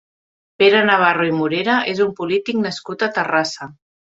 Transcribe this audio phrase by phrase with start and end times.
[0.61, 3.71] Pere Navarro i Morera és un polític nascut a Terrassa.